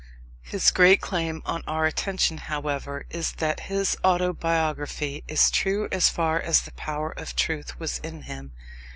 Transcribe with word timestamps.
His 0.41 0.71
great 0.71 0.99
claim 0.99 1.43
on 1.45 1.63
our 1.67 1.85
attention, 1.85 2.37
however, 2.39 3.05
is 3.11 3.33
that 3.33 3.59
his 3.69 3.95
autobiography 4.03 5.23
is 5.27 5.51
true 5.51 5.87
as 5.91 6.09
far 6.09 6.41
as 6.41 6.63
the 6.63 6.71
power 6.71 7.11
of 7.11 7.35
truth 7.35 7.79
was 7.79 7.99
in 7.99 8.23
him. 8.23 8.51